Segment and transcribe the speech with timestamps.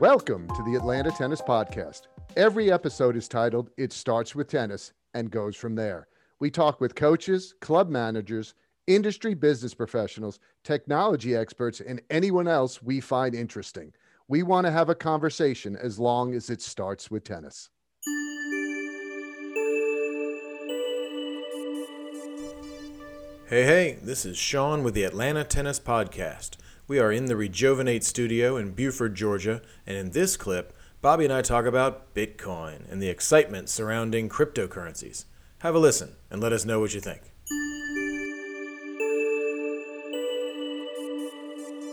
[0.00, 2.02] Welcome to the Atlanta Tennis Podcast.
[2.36, 6.06] Every episode is titled It Starts with Tennis and Goes From There.
[6.38, 8.54] We talk with coaches, club managers,
[8.86, 13.92] industry business professionals, technology experts, and anyone else we find interesting.
[14.28, 17.68] We want to have a conversation as long as it starts with tennis.
[23.48, 26.50] Hey, hey, this is Shaun with the Atlanta Tennis Podcast.
[26.88, 31.32] We are in the Regeovinate studio in Buford, Georgia, and in this clip, Bobby and
[31.32, 35.26] I talk about Bitcoin and the excitement surrounding cryptocurrencies.
[35.58, 37.20] Have a listen and let us know what you think.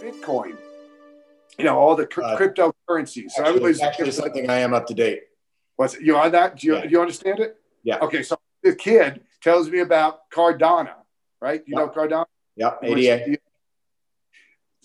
[0.00, 0.56] Bitcoin,
[1.58, 3.30] you know, all the cr- Uh, cryptocurrencies.
[3.30, 5.24] So Actually, everybody's actually something I am up to date.
[5.76, 6.56] what's you on that?
[6.56, 6.82] Do you, Yeah.
[6.82, 7.56] do you understand it?
[7.82, 7.98] Yeah.
[8.00, 10.94] Okay, so the kid tells me about Cardano,
[11.40, 11.62] right?
[11.66, 12.02] You know Yeah.
[12.02, 12.26] Cardano?
[12.56, 13.38] Yep, Which- ADA.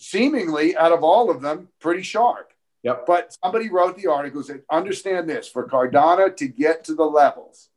[0.00, 2.52] Seemingly, out of all of them, pretty sharp.
[2.82, 3.04] Yep.
[3.06, 7.68] But somebody wrote the article said, understand this for Cardano to get to the levels,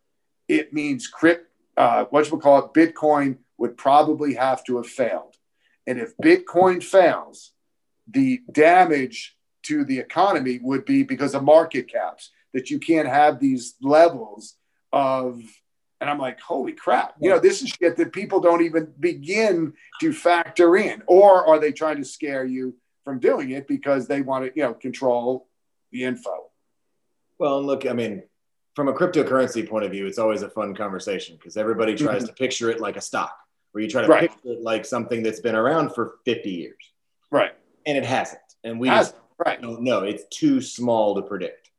[0.47, 5.35] it means crypt, uh, what you call it, Bitcoin would probably have to have failed.
[5.85, 7.51] And if Bitcoin fails,
[8.07, 13.39] the damage to the economy would be because of market caps, that you can't have
[13.39, 14.55] these levels
[14.93, 15.41] of,
[16.03, 19.71] and I'm like, holy crap, you know, this is shit that people don't even begin
[20.01, 21.01] to factor in.
[21.07, 24.63] Or are they trying to scare you from doing it because they want to, you
[24.63, 25.47] know, control
[25.93, 26.49] the info?
[27.39, 28.23] Well, and look, I mean,
[28.75, 32.33] from a cryptocurrency point of view, it's always a fun conversation because everybody tries to
[32.33, 33.33] picture it like a stock,
[33.71, 34.11] where you try to Mm-hmm.
[34.13, 34.29] Right.
[34.29, 36.91] picture it like something that's been around for 50 years,
[37.31, 37.53] Right.
[37.85, 38.41] and it hasn't.
[38.65, 39.61] And we Has- just right.
[39.61, 40.03] don't know.
[40.03, 41.69] It's too small to predict.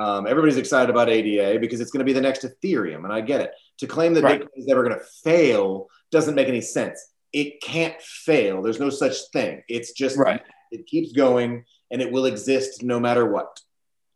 [0.00, 3.20] Um, everybody's excited about ADA because it's going to be the next Ethereum, and I
[3.20, 3.50] get it.
[3.78, 4.40] To claim that Right.
[4.40, 6.98] Bitcoin is never going to fail doesn't make any sense.
[7.34, 8.62] It can't fail.
[8.62, 9.62] There's no such thing.
[9.68, 10.40] It's just Right.
[10.72, 13.60] it keeps going and it will exist no matter what.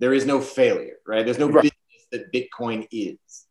[0.00, 1.25] There is no failure, right?
[1.25, 1.65] There's no Right.
[1.65, 3.47] business that Bitcoin is.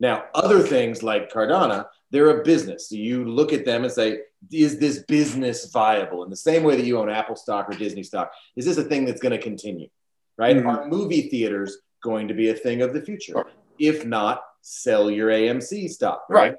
[0.00, 2.88] Now, other things like Cardano, they're a business.
[2.88, 4.20] So you look at them and say,
[4.52, 6.24] is this business viable?
[6.24, 8.84] In the same way that you own Apple stock or Disney stock, is this a
[8.84, 9.88] thing that's going to continue?
[10.38, 10.56] Right?
[10.56, 10.66] Mhm.
[10.66, 13.32] Are movie theaters going to be a thing of the future?
[13.32, 13.50] Sure.
[13.78, 16.24] If not, sell your AMC stock.
[16.30, 16.56] Right.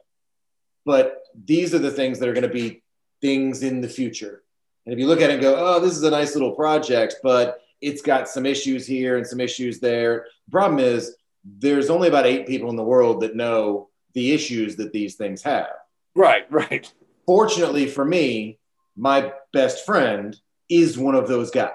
[0.86, 2.84] But these are the things that are going to be
[3.22, 4.44] things in the future.
[4.86, 7.16] And if you look at it and go, oh, this is a nice little project,
[7.22, 10.26] but it's got some issues here and some issues there.
[10.48, 14.76] The problem is there's only about eight people in the world that know the issues
[14.78, 15.70] that these things have.
[16.16, 16.46] Right.
[16.52, 16.92] Right.
[17.26, 18.58] Fortunately for me,
[18.98, 20.38] my best friend
[20.70, 21.72] is one of those guys.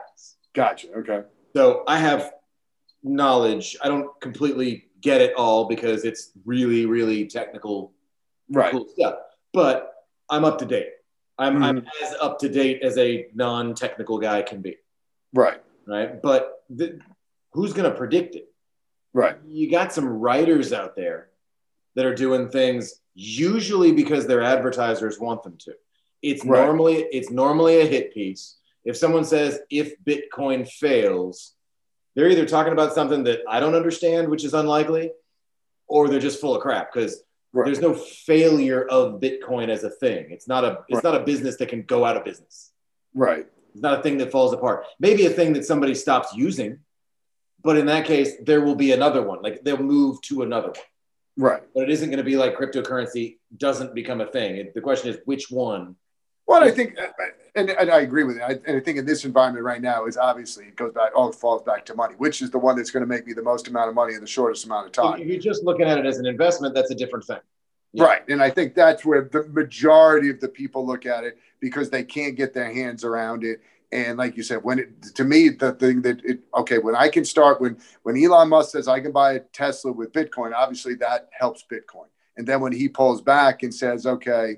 [0.54, 0.88] Gotcha.
[0.98, 1.22] Okay.
[1.54, 2.32] So I have
[3.03, 3.76] knowledge.
[3.82, 7.92] I don't completely get it all because it's really, really technical
[8.50, 8.72] Right.
[8.72, 9.15] cool stuff.
[9.53, 9.92] But
[10.28, 10.91] I'm up to date.
[11.38, 12.04] I'm, I'm Mm-hmm.
[12.04, 14.76] as up to date as a non-technical guy can be,
[15.32, 15.60] Right.
[15.87, 16.20] right?
[16.20, 16.98] But the,
[17.53, 18.53] who's going to predict it?
[19.12, 19.36] Right.
[19.47, 21.28] You got some writers out there
[21.94, 25.75] that are doing things usually because their advertisers want them to.
[26.22, 26.65] It's Right.
[26.65, 28.56] normally it's normally a hit piece.
[28.84, 31.55] If someone says if Bitcoin fails,
[32.15, 35.11] they're either talking about something that I don't understand, which is unlikely,
[35.89, 37.22] or they're just full of crap because
[37.53, 37.67] Right.
[37.67, 40.27] there's no failure of Bitcoin as a thing.
[40.31, 41.05] It's not a it's Right.
[41.05, 42.72] not a business that can go out of business.
[43.15, 43.47] Right.
[43.72, 44.87] It's not a thing that falls apart.
[44.99, 46.81] Maybe a thing that somebody stops using,
[47.62, 49.41] but in that case, there will be another one.
[49.41, 50.77] Like they'll move to another one.
[51.37, 51.62] Right.
[51.75, 54.56] But it isn't going to be like cryptocurrency doesn't become a thing.
[54.56, 55.97] It, the question is which one.
[56.47, 58.43] Well, I think, uh, uh, and, and I agree with it.
[58.43, 61.32] I, and I think in this environment right now is obviously it goes back, all
[61.32, 63.69] falls back to money, which is the one that's going to make me the most
[63.69, 65.21] amount of money in the shortest amount of time.
[65.21, 67.38] If you're just looking at it as an investment, that's a different thing.
[67.93, 68.04] Yeah.
[68.04, 68.28] Right.
[68.28, 72.03] And I think that's where the majority of the people look at it because they
[72.03, 73.60] can't get their hands around it.
[73.93, 77.09] And like you said, when it to me, the thing that it okay, when I
[77.09, 80.97] can start when when Elon Musk says I can buy a Tesla with Bitcoin, obviously
[80.97, 82.07] that helps Bitcoin.
[82.36, 84.57] And then when he pulls back and says, okay,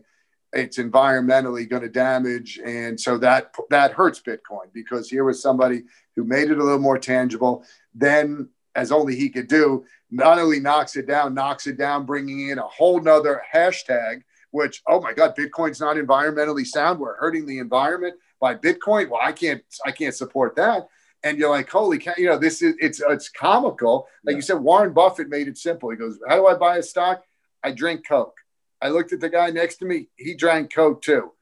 [0.56, 5.84] it's environmentally going to damage, and so that that hurts Bitcoin because here was somebody
[6.16, 7.64] who made it a little more tangible.
[7.94, 12.48] Then, as only he could do, not only knocks it down, knocks it down, bringing
[12.50, 16.98] in a whole nother hashtag, which, oh my God, Bitcoin's not environmentally sound.
[17.00, 19.10] We're hurting the environment by Bitcoin.
[19.10, 20.88] Well, I can't, I can't support that.
[21.22, 24.06] And you're like, holy cow, you know, this is, it's, it's comical.
[24.24, 24.36] Like Yeah.
[24.36, 25.90] you said, Warren Buffett made it simple.
[25.90, 27.24] He goes, how do I buy a stock?
[27.64, 28.36] I drink Coke.
[28.86, 30.06] I looked at the guy next to me.
[30.14, 31.32] He drank Coke too.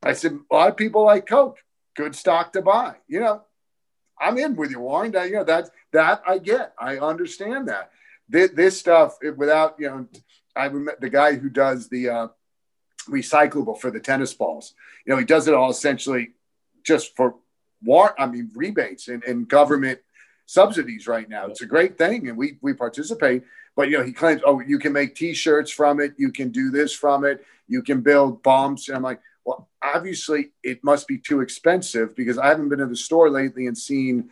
[0.00, 1.58] I said, a lot of people like Coke.
[1.96, 2.94] Good stock to buy.
[3.08, 3.42] You know,
[4.20, 5.10] I'm in with you, Warren.
[5.10, 6.72] That, you know, that's that I get.
[6.78, 7.90] I understand that.
[8.28, 10.06] This, this stuff, it- without you know,
[10.54, 12.28] I remember the guy who does the uh,
[13.08, 14.74] recyclable for the tennis balls.
[15.04, 16.30] You know, he does it all essentially
[16.84, 17.34] just for
[17.82, 19.98] war I mean rebates and, and government
[20.46, 21.46] subsidies right now.
[21.46, 23.42] It's a great thing and we we participate.
[23.76, 26.70] But you know, he claims, oh, you can make t-shirts from it, you can do
[26.70, 28.88] this from it, you can build bumps.
[28.88, 32.88] And I'm like, well, obviously it must be too expensive because I haven't been in
[32.88, 34.30] the store lately and seen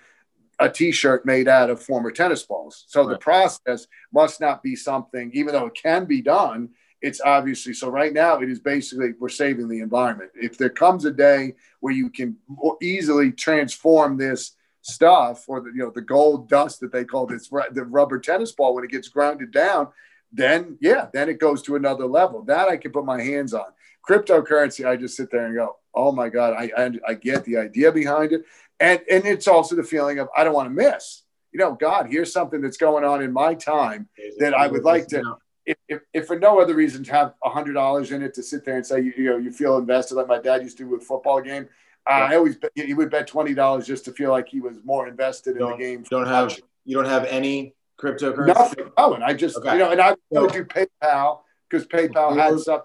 [0.58, 2.84] a t-shirt made out of former tennis balls.
[2.86, 3.10] So right.
[3.10, 6.70] the process must not be something, even though it can be done,
[7.02, 10.30] it's obviously so right now it is basically we're saving the environment.
[10.34, 12.36] If there comes a day where you can
[12.80, 14.52] easily transform this
[14.82, 18.52] stuff or the you know the gold dust that they call this the rubber tennis
[18.52, 19.88] ball when it gets grounded down,
[20.32, 22.42] then yeah, then it goes to another level.
[22.42, 23.66] That I can put my hands on.
[24.08, 27.56] Cryptocurrency, I just sit there and go, oh my god, I I, I get the
[27.56, 28.44] idea behind it,
[28.80, 31.22] and and it's also the feeling of I don't want to miss.
[31.52, 34.08] You know, God, here's something that's going on in my time
[34.38, 35.36] that I would like to
[35.66, 38.42] if, if, if, for no other reason to have a hundred dollars in it to
[38.42, 40.84] sit there and say you, you, know you feel invested like my dad used to
[40.84, 41.68] do with football game,
[42.08, 44.78] uh, I always bet, he would bet twenty dollars just to feel like he was
[44.84, 46.04] more invested don't, in the game.
[46.10, 48.48] Don't have you don't have any cryptocurrency.
[48.48, 48.90] Nothing.
[48.96, 49.72] Oh, and I just okay.
[49.72, 52.82] you know, and I would do PayPal because PayPal had some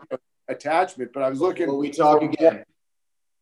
[0.48, 1.68] attachment, but I was looking.
[1.68, 2.64] Will we talk again?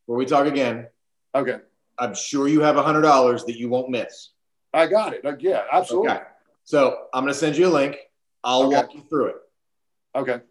[0.07, 0.87] Will we talk again?
[1.33, 1.57] Okay.
[1.97, 4.29] I'm sure you have a hundred dollars that you won't miss.
[4.73, 5.23] I got it.
[5.23, 6.11] Like, yeah, absolutely.
[6.11, 6.21] Okay.
[6.63, 7.97] So I'm going to send you a link.
[8.43, 8.75] I'll okay.
[8.75, 9.35] walk you through it.
[10.15, 10.41] Okay.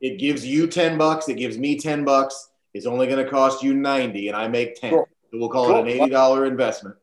[0.00, 1.28] It gives you 10 bucks.
[1.28, 2.48] It gives me 10 bucks.
[2.74, 4.90] It's only going to cost you 90 and I make 10.
[4.90, 5.08] Cool.
[5.30, 5.86] So we'll call cool.
[5.86, 6.96] it an $80 investment.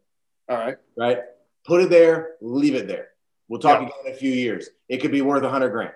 [0.47, 0.77] All right.
[0.97, 1.19] Right.
[1.65, 3.09] Put it there, leave it there.
[3.47, 3.87] We'll talk yeah.
[3.87, 4.69] again in a few years.
[4.87, 5.93] It could be worth a hundred grand.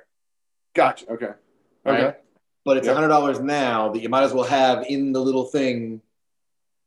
[0.73, 1.11] Gotcha.
[1.11, 1.25] Okay.
[1.85, 2.03] Okay.
[2.05, 2.15] Right?
[2.65, 5.45] But it's a hundred dollars now that you might as well have in the little
[5.45, 6.01] thing,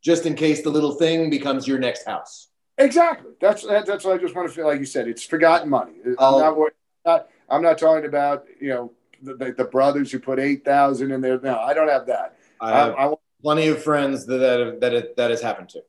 [0.02, 2.48] just in case the little thing becomes your next house.
[2.78, 3.32] Exactly.
[3.40, 5.08] That's that's what I just want to feel like you said.
[5.08, 5.94] It's forgotten money.
[6.04, 6.38] I'm oh.
[6.38, 6.72] not,
[7.04, 8.92] not, I'm not talking about you know
[9.22, 11.40] the, the brothers who put eight thousand in there.
[11.40, 12.35] No, I don't have that.
[12.60, 15.82] I have I, I, plenty of friends that that that, it, that has happened to.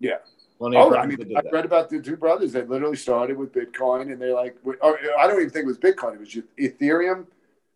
[0.00, 0.16] Yeah.
[0.58, 4.12] Plenty oh, I mean, I read about the two brothers that literally started with Bitcoin,
[4.12, 6.46] and they're like, or oh, I don't even think it was Bitcoin; it was just
[6.56, 7.26] Ethereum.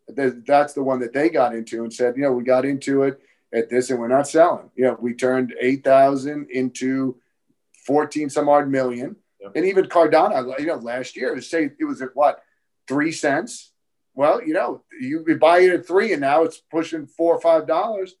[0.07, 3.19] That's the one that they got into and said, you know, we got into it
[3.53, 4.71] at this, and we're not selling.
[4.75, 7.17] You know, we turned eight thousand into
[7.85, 9.15] 14 some odd million.
[9.55, 12.43] And even Cardano, you know, last year, it was say it was at what,
[12.87, 13.71] three cents?
[14.13, 17.65] Well, you know, you buy it at three and now it's pushing four or five
[17.65, 18.15] dollars.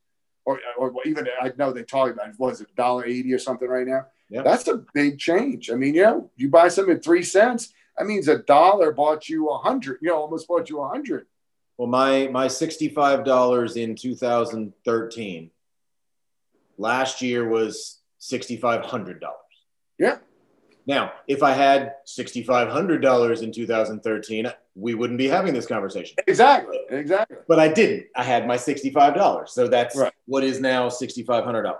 [0.57, 3.85] Or, or even I know they talk about was it dollar eighty or something right
[3.85, 4.07] now.
[4.29, 4.45] Yep.
[4.45, 5.69] That's a big change.
[5.71, 9.27] I mean, you know, you buy something at three cents, that means a dollar bought
[9.27, 11.25] you a hundred, you know, almost bought you a hundred.
[11.77, 15.51] Well, my my sixty-five dollars in 2013
[16.77, 19.35] last year was sixty-five hundred dollars.
[19.97, 20.17] Yeah.
[20.89, 26.17] Now, if I had $6,500 in 2013, we wouldn't be having this conversation.
[26.25, 26.79] Exactly.
[26.89, 27.37] Exactly.
[27.47, 28.07] But I didn't.
[28.15, 29.49] I had my $65.
[29.49, 30.11] So that's right.
[30.25, 31.75] what is now $6,500.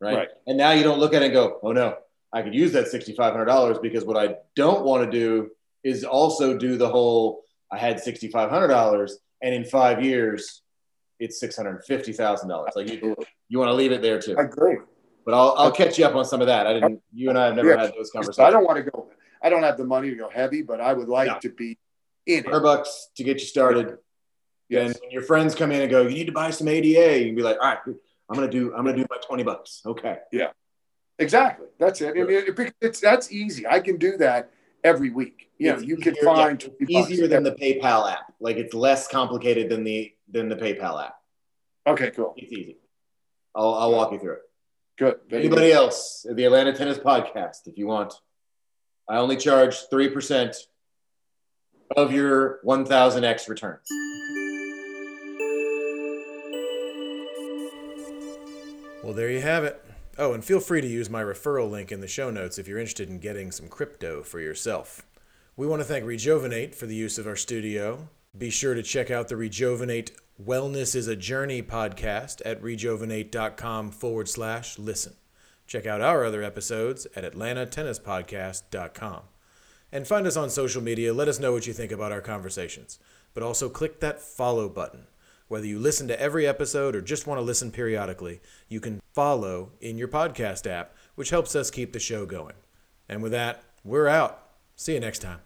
[0.00, 0.16] Right?
[0.16, 0.28] right.
[0.46, 1.96] And now you don't look at it and go, oh no,
[2.32, 5.50] I could use that $6,500 because what I don't want to do
[5.82, 9.10] is also do the whole I had $6,500
[9.42, 10.62] and in five years
[11.20, 12.76] it's $650,000.
[12.76, 13.14] Like you,
[13.50, 14.36] you want to leave it there too.
[14.38, 14.78] I agree.
[15.24, 16.66] But I'll, I'll catch you up on some of that.
[16.66, 17.00] I didn't.
[17.12, 17.82] You and I have never yeah.
[17.82, 18.46] had those conversations.
[18.46, 19.08] I don't want to go.
[19.42, 21.78] I don't have the money to go heavy, but I would like to be
[22.26, 22.62] in it.
[22.62, 23.98] bucks to get you started.
[24.68, 24.86] Yes.
[24.86, 27.26] And when your friends come in and go, "You need to buy some ADA," you
[27.26, 28.74] can be like, "All right, I'm gonna do.
[28.74, 30.18] I'm gonna do my twenty bucks." Okay.
[30.32, 30.48] Yeah.
[31.18, 31.68] Exactly.
[31.78, 32.10] That's it.
[32.10, 33.66] I mean, it, it's that's easy.
[33.66, 34.50] I can do that
[34.82, 35.50] every week.
[35.58, 38.32] You know, you can find yeah, easier than the PayPal app.
[38.40, 41.14] Like it's less complicated than the than the PayPal app.
[41.86, 42.34] Okay, cool.
[42.36, 42.78] It's easy.
[43.54, 44.42] I'll I'll walk you through it.
[44.96, 45.16] Good.
[45.30, 45.76] Anybody good.
[45.76, 46.26] else?
[46.30, 48.14] The Atlanta Tennis Podcast, if you want.
[49.08, 50.56] I only charge 3%
[51.96, 53.88] of your 1000x returns.
[59.02, 59.84] Well, there you have it.
[60.16, 62.78] Oh, and feel free to use my referral link in the show notes if you're
[62.78, 65.04] interested in getting some crypto for yourself.
[65.56, 68.08] We want to thank Regeovinate for the use of our studio.
[68.36, 74.28] Be sure to check out the Regeovinate Wellness is a Journey podcast at regeovinate.com forward
[74.28, 75.14] slash listen.
[75.64, 79.20] Check out our other episodes at atlantatennispodcast.com.
[79.92, 81.14] And find us on social media.
[81.14, 82.98] Let us know what you think about our conversations.
[83.32, 85.06] But also click that follow button.
[85.46, 89.70] Whether you listen to every episode or just want to listen periodically, you can follow
[89.80, 92.56] in your podcast app, which helps us keep the show going.
[93.08, 94.48] And with that, we're out.
[94.74, 95.38] See you next time.